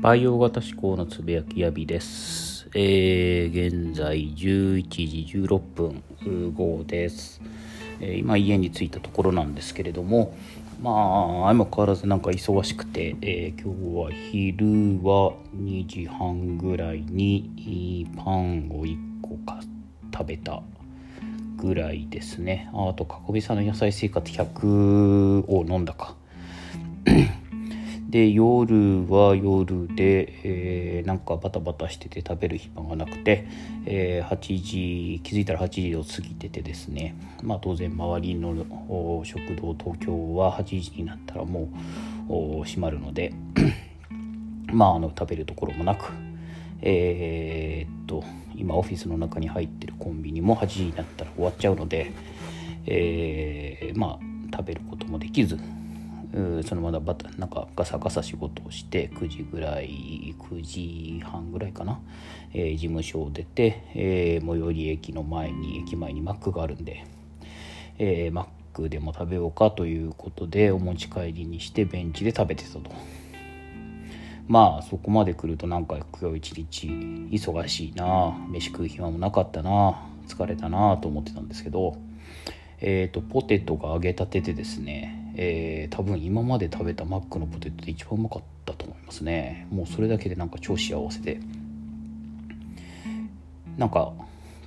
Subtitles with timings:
[0.00, 2.66] 培養型思考のつぶやきやびです。
[2.74, 6.02] えー、現在11時16分
[6.54, 7.42] 後です、
[8.00, 10.34] えー、今家に着いたところなんですけれども、
[10.80, 14.64] まあ、相も変わらずなんか忙しくて、えー、今日は昼
[15.06, 19.60] は2時半ぐらいにパンを1個か
[20.14, 20.62] 食べた
[21.58, 22.70] ぐらいですね。
[22.72, 26.14] あと、かこびさんの野菜生活100を飲んだか。
[28.10, 33.46] で夜は夜で、えー、なんかバタバタしてて食べる暇がなくて、
[33.86, 37.14] えー、8時気づいたら8時を過ぎててですね。
[37.42, 38.56] まあ当然周りの
[39.24, 41.68] 食堂東京は8時になったらも
[42.28, 43.32] う閉まるので
[44.72, 46.10] まああの食べるところもなく
[46.82, 48.24] えー、っと
[48.56, 52.10] 今オフィスの中に入ってるコンビニも8時になったら終わっちゃうので、
[52.86, 55.58] えー、まあ食べることもできず
[56.64, 62.00] そのまだバタなんかガサガサ仕事をして9時ぐらい9時半ぐらいかな、
[62.54, 67.04] えー、事務所を出て、えー、最寄り駅の前に駅前にマックがあるんで、
[67.98, 72.90] えー、マックでも食べようかということでお持ち帰りにしてベンチで食べてたと。
[74.46, 76.88] まあそこまで来るとなんか今日一日
[77.30, 78.36] 忙しいな。
[78.48, 80.02] 飯食う暇もなかったな。
[80.26, 81.96] 疲れたなと思ってたんですけど。
[82.80, 89.66] えっ、とポテトが揚げたてでですねえー、多分今まで食べたマックのポテトで一番うまかったと思いますね。
[89.70, 91.40] もうそれだけでなんか超幸せで。
[93.78, 94.12] なんか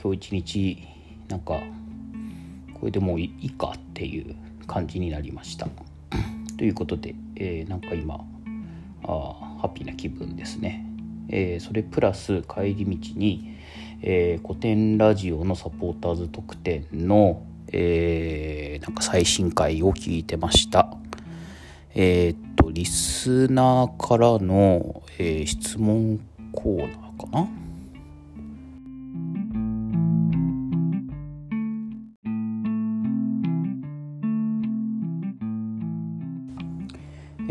[0.00, 0.88] 今日一日
[1.28, 1.58] なんか
[2.74, 4.36] これでもういいかっていう
[4.68, 5.66] 感じになりました。
[6.56, 9.08] ということで、えー、なんか今あ
[9.60, 10.86] ハッピーな気分ですね、
[11.30, 13.56] えー、それプラス帰り道に、
[14.02, 20.96] えー、古典ラジオのサポーターズ特典のえー、なんか最新回を聞いてました。
[21.94, 26.20] えー、っと、リスナーからの、えー、質問
[26.52, 27.48] コーナーかな？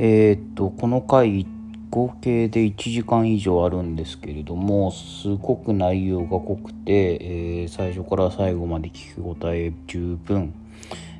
[0.01, 1.45] えー、っと、この回
[1.89, 10.53] 合計で1時間以上あるんですけれどもすごく内容が濃くて、えー、最初から最後まで聞き応え十分、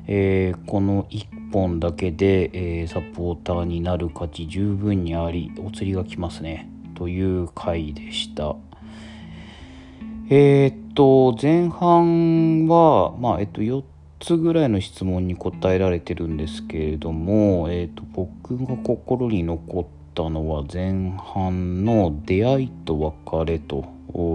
[0.06, 6.70] えー、この1本だけで、えー、サポーターになる価値十分にありお釣りが来ますね。
[6.94, 8.54] という回でした。
[10.28, 13.82] えっと前半はまあえっと4
[14.20, 23.84] つぐらいの質問に答えられてるんですけれども、えーと僕が心に残ってったのは前半の出会いと別れと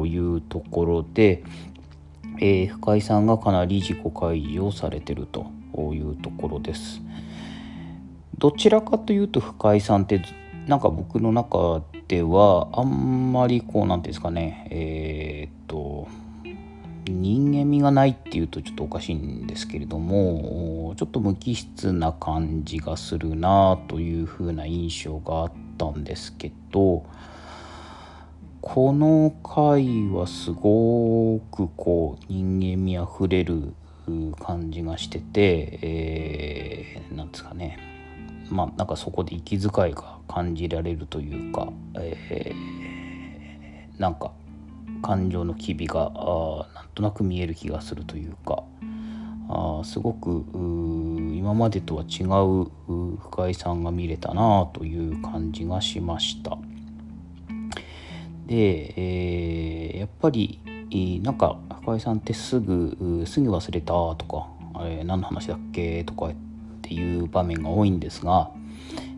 [0.05, 1.43] いうところで、
[2.39, 5.45] えー、深井さんがかなり自己開示をされてると
[5.93, 7.01] いうところです。
[8.37, 10.21] どちらかというと深井さんって
[10.67, 16.07] なんか僕の中ではあんまりこう何ていうんですかねえー、っと
[17.07, 27.05] 人間味がないっていうとちょっとおかしいんですけれどもちょっと無機質な感じがするなというふうな印象があったんですけど
[28.61, 33.73] この回はすごくこう人間味あふれる
[34.39, 37.77] 感じがしてて、えー、なんですかね。
[38.49, 44.31] まあなんかそこで息遣いが感じられるというか、えー、なんか
[45.03, 48.63] 感情の機微があなんとなく見える気がするというか。
[49.79, 52.69] あすごく今までとは違う
[53.17, 56.57] 深井さんが見れたなという感じがしました。
[58.47, 60.59] で、えー、やっぱり
[61.23, 64.47] なんか深井さんってすぐ「すぐ忘れた」とか
[64.85, 66.33] 「えー、何の話だっけ?」とかっ
[66.81, 68.51] ていう場面が多いんですが、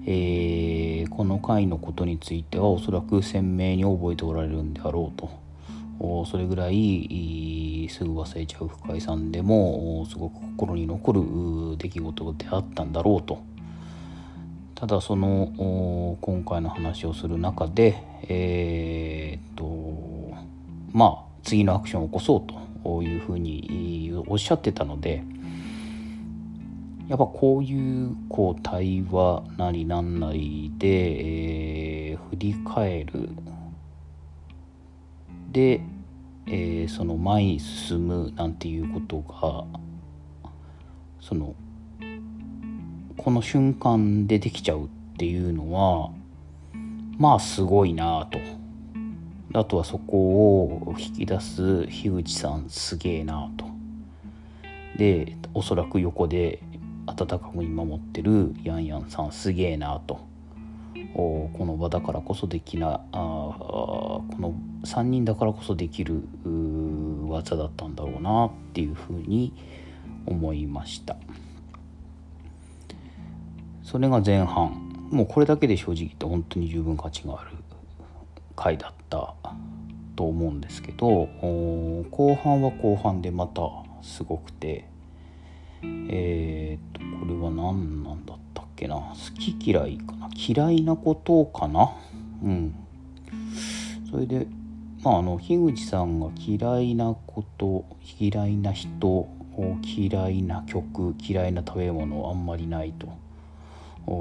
[0.06, 5.47] えー、この回のことについてはおそらく鮮明に覚えておられるんであろうと。
[6.00, 13.42] それぐらいすぐ忘れちゃう深井さんでもすごく心に残る出来事であったんだろうと。
[14.76, 20.38] ただその今回の話をする中でえー、っと
[20.92, 25.24] まあ次のアクションを起こそうというふうにおっしゃってたので
[27.08, 33.30] やっぱこういうこう対話なりなんなりで、えー、振り返る
[35.58, 35.82] で、
[36.46, 39.66] えー、その前に進むなんていうことが
[41.20, 41.56] その
[43.18, 44.88] この瞬間でできちゃうっ
[45.18, 46.12] ていうのは
[47.18, 48.38] まあすごいなと。
[49.54, 53.66] あとはそこを引き出す樋口さんすげえなと。
[54.96, 56.62] でおそらく横で
[57.08, 60.20] 温かく見守ってるヤンヤンさんすげえなと
[61.18, 64.54] この場だからこそできなあこの
[64.84, 66.22] 3人だからこそできる
[67.28, 69.52] 技だったんだろうなっていうふうに
[70.28, 71.16] 思いました。
[73.84, 74.84] それが前半。
[75.10, 77.52] もうこれだけで正直言って本当に十分価値がある
[78.58, 79.34] 回だった
[80.18, 81.30] と思うんですけど
[82.12, 83.62] 後半は後半でまた
[84.02, 84.90] すごくて
[86.10, 88.47] えー、っとこれは何なんだった
[88.78, 88.96] けな。
[88.96, 90.30] 好き嫌いかな。
[90.34, 91.92] 嫌いなことかな。
[92.44, 92.76] うん。
[94.10, 94.48] それで
[95.04, 97.84] まああの樋口さんが嫌いなこと
[98.20, 99.28] 嫌いな人
[99.84, 103.08] 嫌いな曲嫌いな食べ物あんまりないと。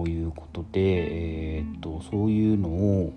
[0.09, 3.13] いうことで、えー、っとそういうのを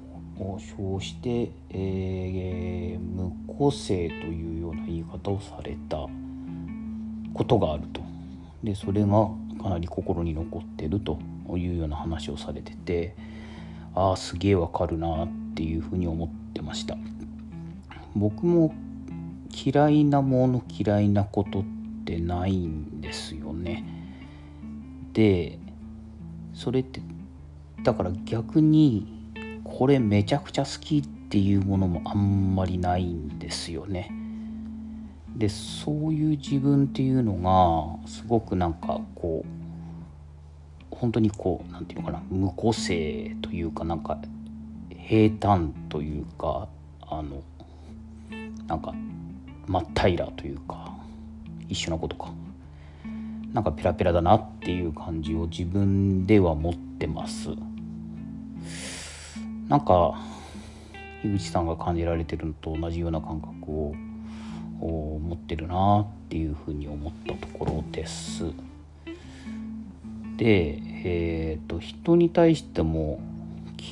[0.59, 6.05] 称して、えー、無個性というような言い方をされた
[7.33, 8.01] ことがあると。
[8.63, 9.29] でそれが
[9.61, 11.19] かなり心に残ってると
[11.55, 13.15] いうような話をされてて
[13.93, 16.97] ああすげえわかるなっていうふうに思ってました
[18.15, 18.73] 僕も
[19.51, 21.63] 嫌いなもの嫌いなことっ
[22.05, 23.83] てないんですよね
[25.13, 25.59] で
[26.53, 27.01] それって
[27.83, 29.19] だから逆に
[29.63, 34.11] これめちゃくちゃ好きっていうものもあんまりないんですよね。
[35.35, 37.33] でそういう自分っていうの
[38.03, 44.17] がすごくなんかこう本当にこう何て言うのかな無個性というかなんか
[44.89, 46.67] 平坦というか
[47.01, 47.41] あの
[48.67, 48.93] なんか
[49.67, 50.93] 真っ平らというか
[51.67, 52.31] 一緒なことか
[53.53, 57.49] なんかペラペラだなっていう感じを自分では持ってます。
[59.67, 60.15] なんか
[61.21, 63.93] 樋口さんが感じられてるのと同じような感覚を
[64.87, 68.45] 持ってるなっていうふうに思ったところです。
[70.37, 73.19] で、えーと、人に対しても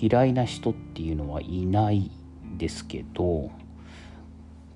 [0.01, 2.09] 嫌いな人っていうのはいない
[2.57, 3.51] ですけど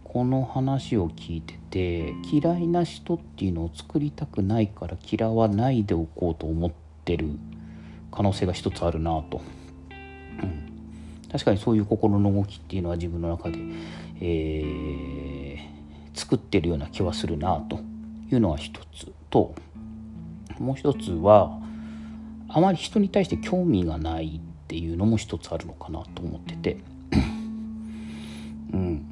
[0.03, 6.71] この話を聞いてて嫌いな人っていうのを作りたくないから嫌わないでおこうと思っ
[7.05, 7.29] てる
[8.11, 9.41] 可能性が一つあるなと。
[10.43, 10.71] うん
[11.31, 13.57] 確かにそういう心の動きっていうのは自分の中で、
[14.19, 15.59] えー、
[16.13, 17.79] 作ってるような気はするなと
[18.31, 19.53] いうのが一つと
[20.59, 21.59] もう一つは
[22.49, 26.77] あまり人に対して興味がないっていうのも一つあるのかなと思ってて
[28.73, 29.07] うん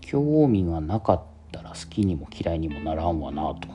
[0.00, 1.22] 興味がなかっ
[1.52, 3.68] たら好きにも嫌いにもならんわなと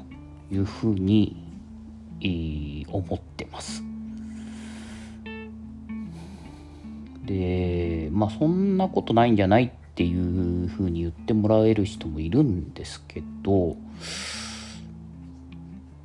[0.51, 1.35] いうふうに、
[2.89, 3.83] 思ってます。
[7.25, 13.75] でまあそんなことないんじゃないってていうふうに言ってもらえる人もいるんですけど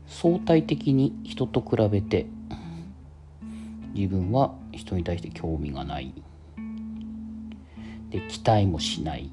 [0.06, 2.24] 相対的に人と比べて
[3.92, 6.14] 自分は人に対して興味がない。
[8.08, 9.30] で期待もしない。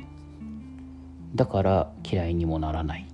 [1.36, 3.08] だから嫌いにもならない。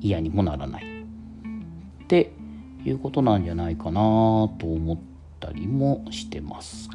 [0.00, 0.84] 嫌にもならない。
[0.84, 2.32] って
[2.84, 4.00] いうことなんじゃないかな
[4.58, 4.98] と思っ
[5.38, 6.90] たりもしてます。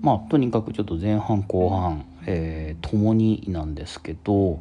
[0.00, 4.60] まあとにかくちょっと前半後半、えー、共になんですけど、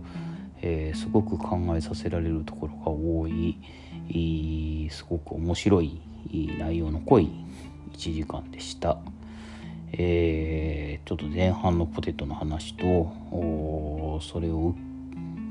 [0.62, 3.58] えー、すごく考えさせられるところが多い
[4.90, 6.02] すごく面白い
[6.60, 7.30] 内容の濃い
[7.94, 8.98] 1時間でした。
[9.94, 14.76] えー、ちょっと前半のポテトの話とそれを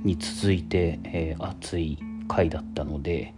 [0.05, 3.35] に続いて、えー、熱い回だったので、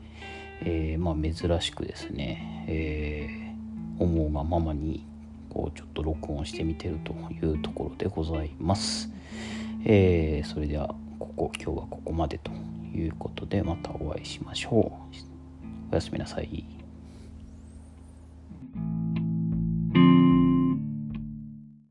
[0.61, 5.05] えー、まあ、珍しくですね、えー、思うがままに
[5.51, 9.11] こうちょっと録音してみてるというところでございます。
[9.85, 12.51] えー、それではここ今日はここまでと
[12.95, 15.93] いうことでまたお会いしましょう。
[15.93, 16.78] おやすみなさい。